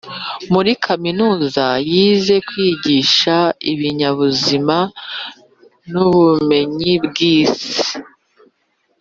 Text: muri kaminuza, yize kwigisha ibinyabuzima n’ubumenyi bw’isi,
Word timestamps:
muri 0.53 0.71
kaminuza, 0.85 1.65
yize 1.91 2.35
kwigisha 2.49 3.35
ibinyabuzima 3.71 4.77
n’ubumenyi 5.91 6.91
bw’isi, 7.05 7.81